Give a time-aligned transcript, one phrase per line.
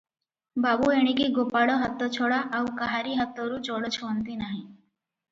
[0.65, 4.57] ବାବୁ ଏଣିକି ଗୋପାଳ ହାତ ଛଡ଼ା ଆଉ କାହାରି ହାତରୁ ଜଳ ଛୁଅଁନ୍ତି ନାହିଁ।